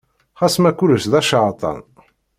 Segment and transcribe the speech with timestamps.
[0.39, 1.79] Xas ma kullec d aceɛtan.